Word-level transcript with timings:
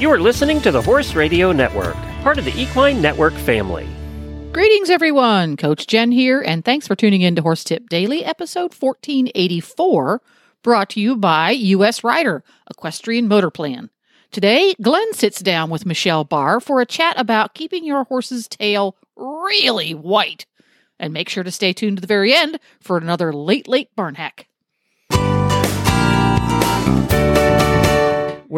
You 0.00 0.10
are 0.10 0.18
listening 0.18 0.60
to 0.62 0.72
the 0.72 0.82
Horse 0.82 1.14
Radio 1.14 1.52
Network, 1.52 1.94
part 2.24 2.36
of 2.36 2.44
the 2.44 2.60
Equine 2.60 3.00
Network 3.00 3.32
family. 3.32 3.88
Greetings, 4.50 4.90
everyone. 4.90 5.56
Coach 5.56 5.86
Jenn 5.86 6.10
here, 6.10 6.40
and 6.40 6.64
thanks 6.64 6.88
for 6.88 6.96
tuning 6.96 7.20
in 7.20 7.36
to 7.36 7.42
Horse 7.42 7.62
Tip 7.62 7.88
Daily, 7.88 8.24
episode 8.24 8.74
1484, 8.74 10.20
brought 10.64 10.90
to 10.90 11.00
you 11.00 11.16
by 11.16 11.52
U.S. 11.52 12.02
Rider 12.02 12.42
Equestrian 12.68 13.28
Motor 13.28 13.52
Plan. 13.52 13.88
Today, 14.32 14.74
Glenn 14.82 15.12
sits 15.12 15.40
down 15.40 15.70
with 15.70 15.86
Michelle 15.86 16.24
Barr 16.24 16.58
for 16.58 16.80
a 16.80 16.86
chat 16.86 17.14
about 17.16 17.54
keeping 17.54 17.84
your 17.84 18.02
horse's 18.02 18.48
tail 18.48 18.96
really 19.14 19.94
white. 19.94 20.44
And 20.98 21.12
make 21.12 21.28
sure 21.28 21.44
to 21.44 21.52
stay 21.52 21.72
tuned 21.72 21.98
to 21.98 22.00
the 22.00 22.08
very 22.08 22.34
end 22.34 22.58
for 22.80 22.96
another 22.96 23.32
late, 23.32 23.68
late 23.68 23.94
barn 23.94 24.16
hack. 24.16 24.48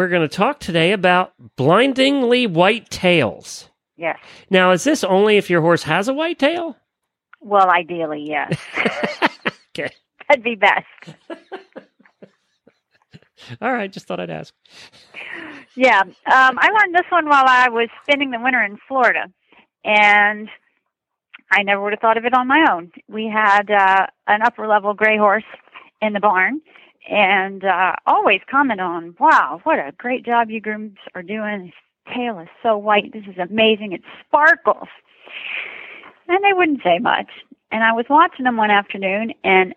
We're 0.07 0.11
going 0.11 0.29
to 0.29 0.37
talk 0.37 0.61
today 0.61 0.93
about 0.93 1.33
blindingly 1.57 2.47
white 2.47 2.91
tails. 2.91 3.71
Yes. 3.97 4.17
Now, 4.51 4.71
is 4.71 4.85
this 4.85 5.03
only 5.03 5.37
if 5.37 5.51
your 5.51 5.63
horse 5.63 5.83
has 5.83 6.07
a 6.07 6.15
white 6.15 6.39
tail? 6.39 6.77
Well, 7.41 7.69
ideally, 7.69 8.25
yes. 8.25 8.57
Okay. 9.77 9.93
That'd 10.29 10.45
be 10.45 10.55
best. 10.55 10.87
All 13.61 13.73
right, 13.73 13.93
just 13.93 14.07
thought 14.07 14.21
I'd 14.21 14.31
ask. 14.31 14.55
Yeah. 15.75 16.03
Um, 16.03 16.15
I 16.25 16.69
learned 16.69 16.95
this 16.95 17.11
one 17.11 17.29
while 17.29 17.45
I 17.45 17.69
was 17.69 17.89
spending 18.05 18.31
the 18.31 18.39
winter 18.41 18.63
in 18.63 18.79
Florida, 18.87 19.25
and 19.85 20.49
I 21.51 21.65
never 21.65 21.83
would 21.83 21.95
have 21.95 22.01
thought 22.01 22.17
of 22.17 22.25
it 22.25 22.33
on 22.33 22.47
my 22.47 22.65
own. 22.71 22.93
We 23.09 23.27
had 23.27 23.73
uh, 23.73 24.07
an 24.29 24.43
upper 24.43 24.69
level 24.69 24.95
gray 24.95 25.19
horse 25.19 25.43
in 26.01 26.13
the 26.13 26.21
barn, 26.21 26.61
and 27.09 27.65
uh, 27.65 27.95
always 28.07 28.41
comment 28.51 28.81
on, 28.81 29.15
"Wow, 29.19 29.61
what 29.65 29.79
a 29.79 29.93
great 29.97 30.25
job 30.25 30.51
you 30.51 30.61
grooms 30.61 30.99
are 31.15 31.23
doing. 31.23 31.67
His 31.67 32.15
tail 32.15 32.39
is 32.39 32.49
so 32.63 32.77
white. 32.77 33.13
This 33.13 33.25
is 33.27 33.39
amazing. 33.39 33.93
It 33.93 34.03
sparkles." 34.27 34.89
And 36.29 36.43
they 36.45 36.53
wouldn't 36.53 36.83
say 36.83 36.99
much. 36.99 37.29
And 37.71 37.85
I 37.85 37.93
was 37.93 38.07
watching 38.09 38.45
them 38.45 38.57
one 38.57 38.71
afternoon, 38.71 39.33
and 39.45 39.75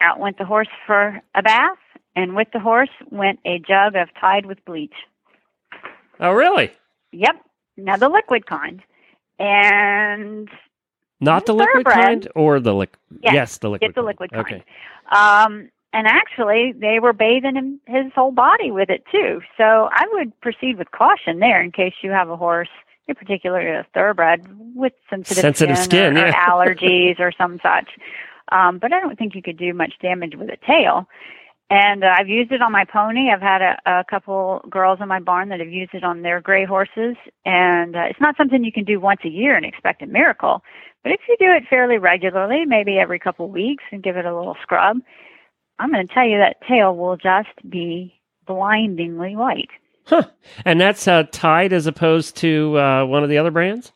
out 0.00 0.18
went 0.18 0.38
the 0.38 0.44
horse 0.44 0.68
for 0.86 1.20
a 1.34 1.42
bath, 1.42 1.78
and 2.16 2.34
with 2.34 2.48
the 2.52 2.60
horse 2.60 2.90
went 3.10 3.38
a 3.44 3.58
jug 3.60 3.94
of 3.94 4.08
Tide 4.20 4.46
with 4.46 4.64
bleach. 4.64 4.94
Oh, 6.20 6.32
really? 6.32 6.70
Yep. 7.12 7.36
Now 7.76 7.96
the 7.96 8.08
liquid 8.08 8.46
kind. 8.46 8.82
And 9.38 10.48
Not 11.20 11.46
the 11.46 11.54
liquid 11.54 11.86
kind 11.86 12.28
or 12.34 12.60
the 12.60 12.74
liquid? 12.74 12.98
Yes, 13.22 13.58
the 13.58 13.70
liquid. 13.70 13.88
get 13.90 13.94
the 13.94 14.00
kind. 14.00 14.06
liquid 14.06 14.32
kind. 14.32 14.46
Okay. 14.46 14.64
Um, 15.10 15.68
and 15.92 16.06
actually, 16.06 16.72
they 16.72 16.98
were 17.00 17.12
bathing 17.12 17.54
him, 17.54 17.80
his 17.86 18.12
whole 18.14 18.32
body 18.32 18.70
with 18.70 18.88
it 18.88 19.04
too. 19.12 19.40
So 19.56 19.88
I 19.92 20.06
would 20.12 20.38
proceed 20.40 20.78
with 20.78 20.90
caution 20.90 21.38
there 21.38 21.62
in 21.62 21.70
case 21.70 21.92
you 22.02 22.10
have 22.10 22.30
a 22.30 22.36
horse, 22.36 22.70
in 23.08 23.14
particular 23.14 23.80
a 23.80 23.86
thoroughbred, 23.92 24.46
with 24.74 24.94
sensitive, 25.10 25.42
Sensitive 25.42 25.78
skin, 25.78 26.16
or, 26.16 26.24
or 26.24 26.28
yeah. 26.28 26.46
allergies 26.48 27.20
or 27.20 27.30
some 27.36 27.58
such. 27.62 27.90
Um, 28.50 28.78
but 28.78 28.92
I 28.92 29.00
don't 29.00 29.18
think 29.18 29.34
you 29.34 29.42
could 29.42 29.58
do 29.58 29.74
much 29.74 29.94
damage 30.00 30.34
with 30.36 30.48
a 30.48 30.56
tail. 30.66 31.06
And 31.68 32.04
uh, 32.04 32.14
I've 32.18 32.28
used 32.28 32.52
it 32.52 32.60
on 32.60 32.70
my 32.70 32.84
pony. 32.84 33.30
I've 33.30 33.40
had 33.40 33.62
a, 33.62 33.78
a 33.86 34.04
couple 34.04 34.62
girls 34.68 34.98
in 35.00 35.08
my 35.08 35.20
barn 35.20 35.48
that 35.48 35.60
have 35.60 35.70
used 35.70 35.94
it 35.94 36.04
on 36.04 36.20
their 36.20 36.40
gray 36.40 36.66
horses. 36.66 37.16
And 37.46 37.96
uh, 37.96 38.04
it's 38.10 38.20
not 38.20 38.36
something 38.36 38.64
you 38.64 38.72
can 38.72 38.84
do 38.84 39.00
once 39.00 39.20
a 39.24 39.30
year 39.30 39.56
and 39.56 39.64
expect 39.64 40.02
a 40.02 40.06
miracle. 40.06 40.62
But 41.02 41.12
if 41.12 41.20
you 41.28 41.36
do 41.38 41.50
it 41.50 41.64
fairly 41.68 41.98
regularly, 41.98 42.64
maybe 42.66 42.98
every 42.98 43.18
couple 43.18 43.48
weeks, 43.50 43.84
and 43.90 44.02
give 44.02 44.16
it 44.16 44.26
a 44.26 44.36
little 44.36 44.56
scrub, 44.62 44.98
I'm 45.82 45.90
going 45.90 46.06
to 46.06 46.14
tell 46.14 46.24
you 46.24 46.38
that 46.38 46.58
tail 46.68 46.94
will 46.94 47.16
just 47.16 47.48
be 47.68 48.14
blindingly 48.46 49.34
white. 49.34 49.70
Huh. 50.04 50.22
And 50.64 50.80
that's 50.80 51.08
uh, 51.08 51.24
Tide 51.32 51.72
as 51.72 51.88
opposed 51.88 52.36
to 52.36 52.78
uh, 52.78 53.04
one 53.04 53.24
of 53.24 53.28
the 53.28 53.38
other 53.38 53.50
brands? 53.50 53.90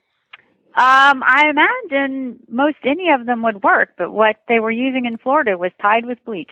Um, 0.75 1.22
I 1.25 1.44
imagine 1.49 2.41
most 2.49 2.78
any 2.84 3.11
of 3.11 3.25
them 3.25 3.43
would 3.44 3.62
work, 3.62 3.91
but 3.97 4.11
what 4.11 4.37
they 4.49 4.59
were 4.59 4.72
using 4.72 5.06
in 5.06 5.16
Florida 5.16 5.56
was 5.56 5.71
Tide 5.81 6.06
with 6.06 6.22
bleach. 6.25 6.50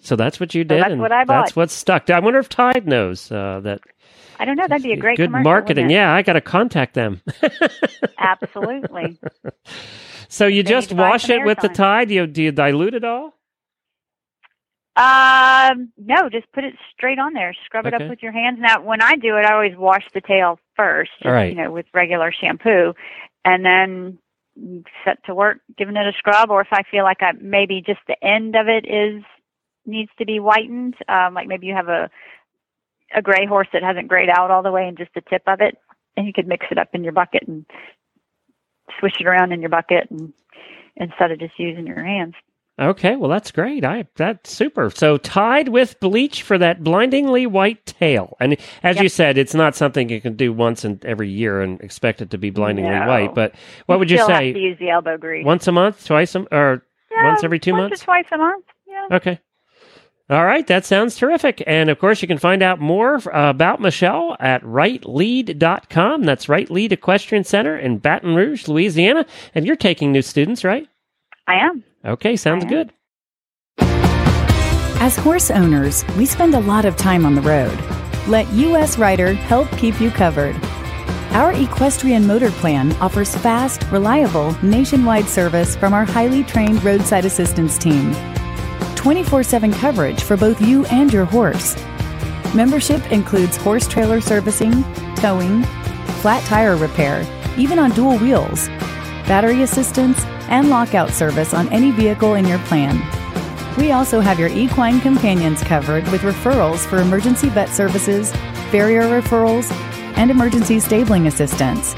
So 0.00 0.14
that's 0.14 0.38
what 0.38 0.54
you 0.54 0.62
did. 0.62 0.80
that's 0.80 0.92
and 0.92 1.00
what 1.00 1.10
I 1.10 1.24
bought. 1.24 1.42
That's 1.46 1.56
what 1.56 1.70
stuck. 1.70 2.08
I 2.08 2.20
wonder 2.20 2.38
if 2.38 2.48
Tide 2.48 2.86
knows 2.86 3.32
uh, 3.32 3.60
that. 3.64 3.80
I 4.38 4.44
don't 4.44 4.56
know. 4.56 4.68
That'd 4.68 4.84
be 4.84 4.92
a 4.92 4.96
great 4.96 5.16
good 5.16 5.30
marketing. 5.30 5.90
Yeah, 5.90 6.14
I 6.14 6.22
got 6.22 6.34
to 6.34 6.40
contact 6.40 6.94
them. 6.94 7.20
absolutely. 8.18 9.18
so 10.28 10.46
you 10.46 10.62
They 10.62 10.70
just 10.70 10.90
need 10.90 10.96
to 10.96 11.02
buy 11.02 11.08
wash 11.10 11.28
it 11.28 11.44
with 11.44 11.58
the. 11.58 11.68
Tide. 11.68 12.12
You 12.12 12.28
do 12.28 12.44
you 12.44 12.52
dilute 12.52 12.94
it 12.94 13.02
all? 13.02 13.34
Um, 14.94 15.90
no, 15.96 16.28
just 16.28 16.52
put 16.52 16.64
it 16.64 16.74
straight 16.94 17.18
on 17.18 17.32
there. 17.32 17.54
Scrub 17.64 17.86
it 17.86 17.94
up 17.94 18.10
with 18.10 18.22
your 18.22 18.32
hands. 18.32 18.58
Now, 18.60 18.82
when 18.82 19.00
I 19.00 19.16
do 19.16 19.36
it, 19.36 19.46
I 19.46 19.54
always 19.54 19.76
wash 19.76 20.04
the 20.12 20.20
tail 20.20 20.58
first, 20.76 21.10
just, 21.22 21.32
right. 21.32 21.48
you 21.50 21.62
know, 21.62 21.70
with 21.70 21.86
regular 21.94 22.30
shampoo, 22.30 22.92
and 23.42 23.64
then 23.64 24.18
set 25.02 25.24
to 25.24 25.34
work 25.34 25.58
giving 25.78 25.96
it 25.96 26.06
a 26.06 26.12
scrub. 26.18 26.50
Or 26.50 26.60
if 26.60 26.68
I 26.72 26.82
feel 26.90 27.04
like 27.04 27.22
I 27.22 27.32
maybe 27.32 27.80
just 27.80 28.00
the 28.06 28.22
end 28.22 28.54
of 28.54 28.68
it 28.68 28.84
is 28.84 29.22
needs 29.86 30.10
to 30.18 30.26
be 30.26 30.36
whitened, 30.36 30.94
um, 31.08 31.32
like 31.32 31.48
maybe 31.48 31.68
you 31.68 31.74
have 31.74 31.88
a 31.88 32.10
a 33.14 33.22
gray 33.22 33.46
horse 33.46 33.68
that 33.72 33.82
hasn't 33.82 34.08
grayed 34.08 34.28
out 34.28 34.50
all 34.50 34.62
the 34.62 34.70
way, 34.70 34.86
and 34.86 34.98
just 34.98 35.14
the 35.14 35.22
tip 35.22 35.42
of 35.46 35.62
it, 35.62 35.78
and 36.18 36.26
you 36.26 36.34
could 36.34 36.46
mix 36.46 36.66
it 36.70 36.76
up 36.78 36.94
in 36.94 37.02
your 37.02 37.12
bucket 37.14 37.44
and 37.48 37.64
swish 39.00 39.14
it 39.20 39.26
around 39.26 39.52
in 39.52 39.60
your 39.60 39.70
bucket, 39.70 40.10
and 40.10 40.34
instead 40.96 41.30
of 41.30 41.38
just 41.38 41.58
using 41.58 41.86
your 41.86 42.04
hands. 42.04 42.34
Okay, 42.80 43.16
well 43.16 43.28
that's 43.28 43.50
great. 43.50 43.84
I 43.84 44.06
that's 44.16 44.50
super. 44.50 44.88
So 44.90 45.18
Tide 45.18 45.68
with 45.68 46.00
bleach 46.00 46.42
for 46.42 46.56
that 46.58 46.82
blindingly 46.82 47.46
white 47.46 47.84
tail. 47.84 48.36
And 48.40 48.56
as 48.82 48.98
you 48.98 49.08
said, 49.10 49.36
it's 49.36 49.54
not 49.54 49.76
something 49.76 50.08
you 50.08 50.20
can 50.22 50.36
do 50.36 50.52
once 50.54 50.84
in 50.84 50.98
every 51.04 51.28
year 51.28 51.60
and 51.60 51.80
expect 51.82 52.22
it 52.22 52.30
to 52.30 52.38
be 52.38 52.48
blindingly 52.50 52.90
No. 52.90 53.06
white. 53.06 53.34
But 53.34 53.54
what 53.86 53.98
would 53.98 54.10
you 54.10 54.24
say? 54.26 54.52
Use 54.54 54.78
the 54.78 54.88
elbow 54.90 55.18
grease. 55.18 55.44
Once 55.44 55.68
a 55.68 55.72
month, 55.72 56.04
twice 56.06 56.34
a 56.34 56.40
or 56.50 56.82
Yeah, 57.10 57.26
once 57.26 57.44
every 57.44 57.58
two 57.58 57.72
once 57.72 57.90
months? 57.90 58.02
twice 58.04 58.24
a 58.32 58.38
month. 58.38 58.64
Yeah. 58.88 59.16
Okay. 59.16 59.38
All 60.30 60.46
right, 60.46 60.66
that 60.68 60.86
sounds 60.86 61.14
terrific. 61.16 61.62
And 61.66 61.90
of 61.90 61.98
course, 61.98 62.22
you 62.22 62.28
can 62.28 62.38
find 62.38 62.62
out 62.62 62.80
more 62.80 63.20
about 63.32 63.82
Michelle 63.82 64.34
at 64.40 64.62
rightlead.com. 64.62 66.22
That's 66.22 66.48
Right 66.48 66.70
Lead 66.70 66.92
Equestrian 66.92 67.44
Center 67.44 67.76
in 67.76 67.98
Baton 67.98 68.34
Rouge, 68.34 68.66
Louisiana. 68.66 69.26
And 69.54 69.66
you're 69.66 69.76
taking 69.76 70.10
new 70.10 70.22
students, 70.22 70.64
right? 70.64 70.88
I 71.46 71.56
am. 71.56 71.84
Okay, 72.04 72.36
sounds 72.36 72.64
good. 72.64 72.92
As 73.78 75.16
horse 75.16 75.50
owners, 75.50 76.04
we 76.16 76.26
spend 76.26 76.54
a 76.54 76.60
lot 76.60 76.84
of 76.84 76.96
time 76.96 77.26
on 77.26 77.34
the 77.34 77.40
road. 77.42 77.76
Let 78.28 78.50
US 78.52 78.98
Rider 78.98 79.34
help 79.34 79.70
keep 79.78 80.00
you 80.00 80.10
covered. 80.10 80.56
Our 81.32 81.52
equestrian 81.52 82.26
motor 82.26 82.50
plan 82.50 82.92
offers 82.96 83.34
fast, 83.36 83.84
reliable, 83.90 84.52
nationwide 84.62 85.26
service 85.26 85.74
from 85.74 85.94
our 85.94 86.04
highly 86.04 86.44
trained 86.44 86.84
roadside 86.84 87.24
assistance 87.24 87.78
team. 87.78 88.14
24 88.96 89.42
7 89.42 89.72
coverage 89.72 90.22
for 90.22 90.36
both 90.36 90.60
you 90.60 90.84
and 90.86 91.12
your 91.12 91.24
horse. 91.24 91.76
Membership 92.54 93.10
includes 93.10 93.56
horse 93.56 93.88
trailer 93.88 94.20
servicing, 94.20 94.84
towing, 95.16 95.62
flat 96.20 96.44
tire 96.44 96.76
repair, 96.76 97.26
even 97.56 97.78
on 97.78 97.90
dual 97.92 98.18
wheels, 98.18 98.68
battery 99.26 99.62
assistance, 99.62 100.22
and 100.52 100.70
lockout 100.70 101.10
service 101.10 101.52
on 101.54 101.68
any 101.70 101.90
vehicle 101.90 102.34
in 102.34 102.46
your 102.46 102.58
plan. 102.60 102.96
We 103.76 103.90
also 103.90 104.20
have 104.20 104.38
your 104.38 104.50
equine 104.50 105.00
companions 105.00 105.62
covered 105.64 106.06
with 106.08 106.20
referrals 106.20 106.86
for 106.86 106.98
emergency 106.98 107.48
vet 107.48 107.70
services, 107.70 108.30
farrier 108.70 109.04
referrals, 109.04 109.72
and 110.16 110.30
emergency 110.30 110.78
stabling 110.78 111.26
assistance. 111.26 111.94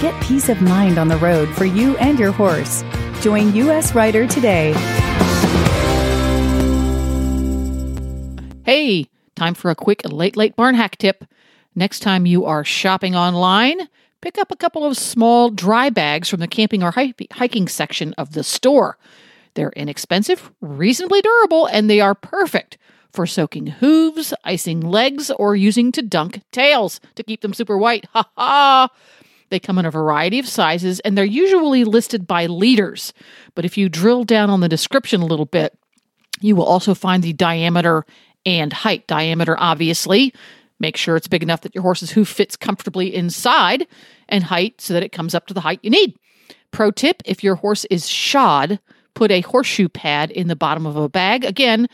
Get 0.00 0.20
peace 0.22 0.48
of 0.48 0.62
mind 0.62 0.98
on 0.98 1.08
the 1.08 1.18
road 1.18 1.48
for 1.50 1.66
you 1.66 1.96
and 1.98 2.18
your 2.18 2.32
horse. 2.32 2.82
Join 3.20 3.54
US 3.54 3.94
Rider 3.94 4.26
today. 4.26 4.72
Hey, 8.64 9.08
time 9.36 9.52
for 9.52 9.70
a 9.70 9.74
quick 9.74 10.00
late, 10.10 10.38
late 10.38 10.56
barn 10.56 10.74
hack 10.74 10.96
tip. 10.96 11.24
Next 11.74 12.00
time 12.00 12.24
you 12.24 12.46
are 12.46 12.64
shopping 12.64 13.14
online, 13.14 13.88
pick 14.24 14.38
up 14.38 14.50
a 14.50 14.56
couple 14.56 14.86
of 14.86 14.96
small 14.96 15.50
dry 15.50 15.90
bags 15.90 16.30
from 16.30 16.40
the 16.40 16.48
camping 16.48 16.82
or 16.82 16.94
hiking 17.32 17.68
section 17.68 18.14
of 18.14 18.32
the 18.32 18.42
store. 18.42 18.96
They're 19.52 19.72
inexpensive, 19.76 20.50
reasonably 20.62 21.20
durable, 21.20 21.66
and 21.66 21.90
they 21.90 22.00
are 22.00 22.14
perfect 22.14 22.78
for 23.12 23.26
soaking 23.26 23.66
hooves, 23.66 24.32
icing 24.42 24.80
legs, 24.80 25.30
or 25.32 25.54
using 25.54 25.92
to 25.92 26.00
dunk 26.00 26.40
tails 26.52 27.00
to 27.16 27.22
keep 27.22 27.42
them 27.42 27.52
super 27.52 27.76
white. 27.76 28.06
Ha 28.14 28.24
ha! 28.38 28.88
They 29.50 29.60
come 29.60 29.78
in 29.78 29.84
a 29.84 29.90
variety 29.90 30.38
of 30.38 30.48
sizes 30.48 31.00
and 31.00 31.18
they're 31.18 31.24
usually 31.26 31.84
listed 31.84 32.26
by 32.26 32.46
liters. 32.46 33.12
But 33.54 33.66
if 33.66 33.76
you 33.76 33.90
drill 33.90 34.24
down 34.24 34.48
on 34.48 34.60
the 34.60 34.70
description 34.70 35.20
a 35.20 35.26
little 35.26 35.44
bit, 35.44 35.78
you 36.40 36.56
will 36.56 36.64
also 36.64 36.94
find 36.94 37.22
the 37.22 37.34
diameter 37.34 38.06
and 38.46 38.72
height. 38.72 39.06
Diameter, 39.06 39.54
obviously, 39.60 40.32
Make 40.84 40.98
sure 40.98 41.16
it's 41.16 41.28
big 41.28 41.42
enough 41.42 41.62
that 41.62 41.74
your 41.74 41.80
horse's 41.80 42.10
hoof 42.10 42.28
fits 42.28 42.58
comfortably 42.58 43.14
inside 43.14 43.86
and 44.28 44.44
height 44.44 44.82
so 44.82 44.92
that 44.92 45.02
it 45.02 45.12
comes 45.12 45.34
up 45.34 45.46
to 45.46 45.54
the 45.54 45.62
height 45.62 45.80
you 45.82 45.88
need. 45.88 46.14
Pro 46.72 46.90
tip 46.90 47.22
if 47.24 47.42
your 47.42 47.54
horse 47.54 47.86
is 47.86 48.06
shod, 48.06 48.78
put 49.14 49.30
a 49.30 49.40
horseshoe 49.40 49.88
pad 49.88 50.30
in 50.30 50.46
the 50.48 50.54
bottom 50.54 50.84
of 50.84 50.94
a 50.96 51.08
bag. 51.08 51.42
Again, 51.42 51.88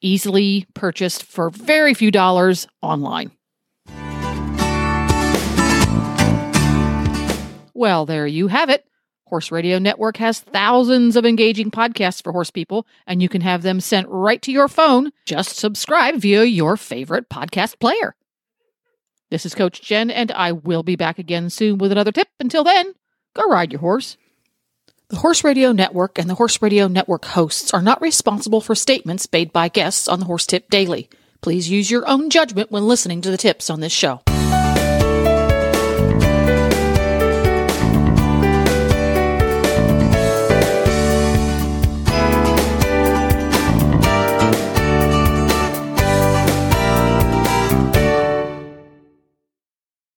easily 0.00 0.64
purchased 0.72 1.22
for 1.22 1.50
very 1.50 1.92
few 1.92 2.10
dollars 2.10 2.66
online. 2.80 3.30
Well, 7.74 8.06
there 8.06 8.26
you 8.26 8.46
have 8.46 8.70
it. 8.70 8.86
Horse 9.26 9.52
Radio 9.52 9.78
Network 9.78 10.16
has 10.16 10.40
thousands 10.40 11.14
of 11.14 11.26
engaging 11.26 11.70
podcasts 11.70 12.22
for 12.22 12.32
horse 12.32 12.50
people, 12.50 12.86
and 13.06 13.20
you 13.20 13.28
can 13.28 13.42
have 13.42 13.60
them 13.60 13.80
sent 13.80 14.08
right 14.08 14.40
to 14.40 14.50
your 14.50 14.66
phone. 14.66 15.10
Just 15.26 15.56
subscribe 15.56 16.14
via 16.14 16.44
your 16.44 16.78
favorite 16.78 17.28
podcast 17.28 17.78
player. 17.80 18.14
This 19.30 19.46
is 19.46 19.54
Coach 19.54 19.80
Jenn, 19.80 20.10
and 20.10 20.32
I 20.32 20.50
will 20.50 20.82
be 20.82 20.96
back 20.96 21.20
again 21.20 21.50
soon 21.50 21.78
with 21.78 21.92
another 21.92 22.10
tip. 22.10 22.26
Until 22.40 22.64
then, 22.64 22.94
go 23.34 23.44
ride 23.48 23.70
your 23.70 23.80
horse. 23.80 24.16
The 25.08 25.16
Horse 25.16 25.44
Radio 25.44 25.70
Network 25.70 26.18
and 26.18 26.28
the 26.28 26.34
Horse 26.34 26.60
Radio 26.60 26.88
Network 26.88 27.24
hosts 27.26 27.72
are 27.72 27.82
not 27.82 28.02
responsible 28.02 28.60
for 28.60 28.74
statements 28.74 29.28
made 29.32 29.52
by 29.52 29.68
guests 29.68 30.08
on 30.08 30.18
the 30.18 30.26
Horse 30.26 30.46
Tip 30.46 30.68
Daily. 30.68 31.08
Please 31.42 31.70
use 31.70 31.90
your 31.90 32.06
own 32.08 32.28
judgment 32.28 32.72
when 32.72 32.88
listening 32.88 33.20
to 33.20 33.30
the 33.30 33.36
tips 33.36 33.70
on 33.70 33.80
this 33.80 33.92
show. 33.92 34.20